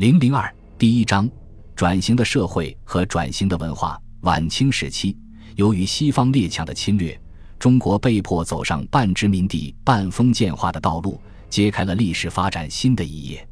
[0.00, 1.30] 零零二第一章：
[1.76, 4.00] 转型的社会和转型的文化。
[4.22, 5.14] 晚清时期，
[5.56, 7.20] 由于西方列强的侵略，
[7.58, 13.46] 中国被迫走上半殖民地半封建化的道路，揭开了历史发展新的一页。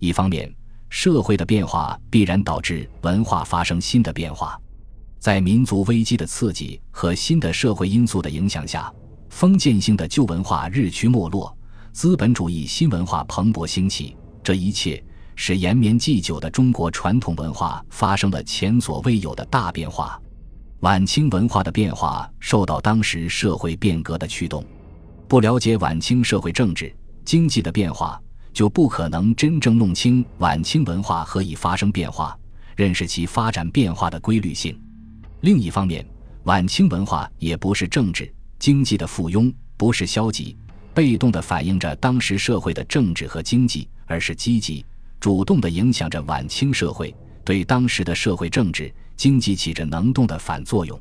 [0.00, 0.52] 一方面，
[0.88, 4.60] 社会的变化必然导致文化发生新的变化，
[5.20, 8.92] 在民族危机的刺激和新的社会因素的影响下，
[9.28, 11.56] 封建性的旧文化日趋没落，
[11.92, 14.16] 资本主义新文化蓬勃兴起。
[14.42, 15.00] 这一切。
[15.36, 20.20] 使延绵既久的中国传统文化发生了前所未有的大变化。
[20.80, 24.64] 晚清文化的变化受到当时社会变革的驱动。
[25.26, 26.94] 不了解晚清社会政治
[27.24, 28.20] 经济的变化，
[28.52, 32.38] 就不可能真正弄清晚清文化何以发生变化，
[32.76, 34.78] 认识其发展变化的规律性。
[35.40, 36.06] 另一方面，
[36.44, 40.54] 晚清文化也不是政治经济的附庸，不是消极
[40.92, 44.84] 被动地反映着当时社会的政治和经济，而是积极。
[45.24, 51.00] 主动地影响着晚清社会，对当时的社会政治经济起着能动的反作用。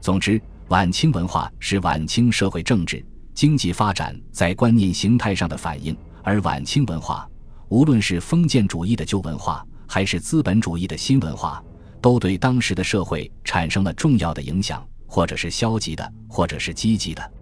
[0.00, 7.24] 总之，晚清文化是晚清社会政治经济发展在观念形态上的反应，而晚清文化，
[7.68, 11.62] 无论是封建主义的旧文化，还是资本主义的新文化，
[12.00, 17.32] 都对当时的社会产生了重要的影响，或者是消极的，或者是积极的。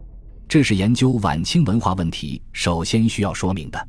[0.46, 3.88] 这是研究晚清文化问题首先需要说明的。